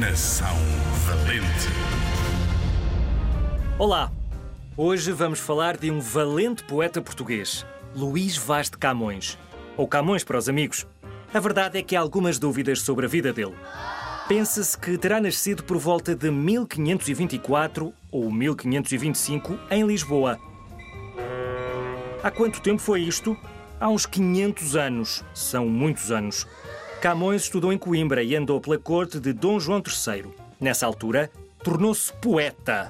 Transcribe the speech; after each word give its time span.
Nação 0.00 0.56
Valente. 1.06 1.68
Olá! 3.78 4.10
Hoje 4.76 5.12
vamos 5.12 5.38
falar 5.38 5.76
de 5.76 5.88
um 5.88 6.00
valente 6.00 6.64
poeta 6.64 7.00
português, 7.00 7.64
Luís 7.94 8.36
Vaz 8.36 8.68
de 8.68 8.76
Camões. 8.76 9.38
Ou 9.76 9.86
Camões 9.86 10.24
para 10.24 10.36
os 10.36 10.48
amigos. 10.48 10.84
A 11.32 11.38
verdade 11.38 11.78
é 11.78 11.82
que 11.82 11.94
há 11.94 12.00
algumas 12.00 12.40
dúvidas 12.40 12.80
sobre 12.80 13.06
a 13.06 13.08
vida 13.08 13.32
dele. 13.32 13.54
Pensa-se 14.26 14.76
que 14.76 14.98
terá 14.98 15.20
nascido 15.20 15.62
por 15.62 15.78
volta 15.78 16.12
de 16.12 16.28
1524 16.28 17.94
ou 18.10 18.32
1525 18.32 19.56
em 19.70 19.86
Lisboa. 19.86 20.40
Há 22.20 22.32
quanto 22.32 22.60
tempo 22.60 22.82
foi 22.82 23.02
isto? 23.02 23.36
Há 23.78 23.88
uns 23.88 24.06
500 24.06 24.74
anos. 24.74 25.24
São 25.32 25.68
muitos 25.68 26.10
anos. 26.10 26.48
Camões 27.04 27.42
estudou 27.42 27.70
em 27.70 27.76
Coimbra 27.76 28.22
e 28.22 28.34
andou 28.34 28.58
pela 28.58 28.78
corte 28.78 29.20
de 29.20 29.34
Dom 29.34 29.60
João 29.60 29.82
III. 29.86 30.24
Nessa 30.58 30.86
altura, 30.86 31.30
tornou-se 31.62 32.10
poeta. 32.14 32.88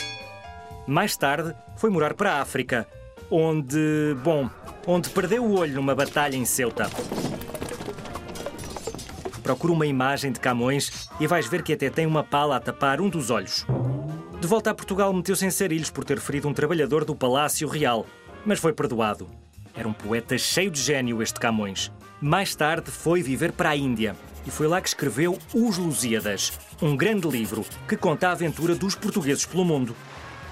Mais 0.86 1.16
tarde, 1.16 1.52
foi 1.76 1.90
morar 1.90 2.14
para 2.14 2.34
a 2.34 2.40
África, 2.40 2.86
onde, 3.28 4.16
bom, 4.22 4.48
onde 4.86 5.10
perdeu 5.10 5.44
o 5.44 5.58
olho 5.58 5.74
numa 5.74 5.96
batalha 5.96 6.36
em 6.36 6.44
Ceuta. 6.44 6.88
Procura 9.42 9.72
uma 9.72 9.84
imagem 9.84 10.30
de 10.30 10.38
Camões 10.38 11.08
e 11.18 11.26
vais 11.26 11.48
ver 11.48 11.64
que 11.64 11.72
até 11.72 11.90
tem 11.90 12.06
uma 12.06 12.22
pala 12.22 12.54
a 12.54 12.60
tapar 12.60 13.00
um 13.00 13.08
dos 13.08 13.30
olhos. 13.30 13.66
De 14.40 14.46
volta 14.46 14.70
a 14.70 14.74
Portugal, 14.74 15.12
meteu-se 15.12 15.44
em 15.44 15.50
sarilhos 15.50 15.90
por 15.90 16.04
ter 16.04 16.20
ferido 16.20 16.46
um 16.46 16.54
trabalhador 16.54 17.04
do 17.04 17.16
Palácio 17.16 17.66
Real, 17.66 18.06
mas 18.46 18.60
foi 18.60 18.72
perdoado. 18.72 19.28
Era 19.74 19.88
um 19.88 19.92
poeta 19.92 20.38
cheio 20.38 20.70
de 20.70 20.80
gênio, 20.80 21.20
este 21.20 21.40
Camões. 21.40 21.90
Mais 22.20 22.54
tarde 22.54 22.90
foi 22.90 23.22
viver 23.22 23.52
para 23.52 23.70
a 23.70 23.76
Índia 23.76 24.16
e 24.46 24.50
foi 24.50 24.66
lá 24.66 24.80
que 24.80 24.88
escreveu 24.88 25.38
Os 25.52 25.78
Lusíadas, 25.78 26.52
um 26.80 26.96
grande 26.96 27.28
livro 27.28 27.64
que 27.88 27.96
conta 27.96 28.28
a 28.28 28.32
aventura 28.32 28.74
dos 28.74 28.94
portugueses 28.94 29.44
pelo 29.44 29.64
mundo. 29.64 29.96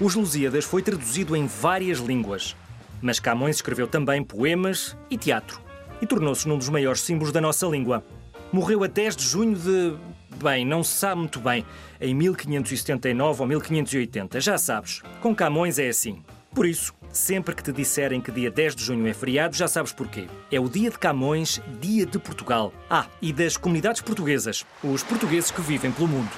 Os 0.01 0.15
Lusíadas 0.15 0.65
foi 0.65 0.81
traduzido 0.81 1.35
em 1.35 1.47
várias 1.47 1.99
línguas, 1.99 2.55
mas 3.01 3.19
Camões 3.19 3.57
escreveu 3.57 3.87
também 3.87 4.23
poemas 4.23 4.97
e 5.09 5.17
teatro 5.17 5.61
e 6.01 6.05
tornou-se 6.05 6.47
num 6.47 6.57
dos 6.57 6.69
maiores 6.69 7.01
símbolos 7.01 7.31
da 7.31 7.39
nossa 7.39 7.65
língua. 7.65 8.03
Morreu 8.51 8.83
a 8.83 8.87
10 8.87 9.15
de 9.15 9.23
junho 9.23 9.55
de. 9.55 9.95
Bem, 10.41 10.65
não 10.65 10.83
se 10.83 10.97
sabe 10.97 11.19
muito 11.19 11.39
bem, 11.39 11.63
em 12.01 12.13
1579 12.13 13.41
ou 13.41 13.47
1580, 13.47 14.41
já 14.41 14.57
sabes. 14.57 15.01
Com 15.21 15.33
Camões 15.33 15.79
é 15.79 15.87
assim. 15.87 16.21
Por 16.53 16.65
isso, 16.65 16.93
sempre 17.13 17.55
que 17.55 17.63
te 17.63 17.71
disserem 17.71 18.19
que 18.19 18.31
dia 18.31 18.51
10 18.51 18.75
de 18.75 18.83
junho 18.83 19.07
é 19.07 19.13
feriado, 19.13 19.55
já 19.55 19.67
sabes 19.67 19.93
porquê. 19.93 20.27
É 20.51 20.59
o 20.59 20.67
dia 20.67 20.89
de 20.89 20.99
Camões, 20.99 21.61
dia 21.79 22.05
de 22.05 22.19
Portugal. 22.19 22.73
Ah, 22.89 23.05
e 23.21 23.31
das 23.31 23.55
comunidades 23.55 24.01
portuguesas, 24.01 24.65
os 24.83 25.03
portugueses 25.03 25.51
que 25.51 25.61
vivem 25.61 25.91
pelo 25.91 26.07
mundo. 26.07 26.31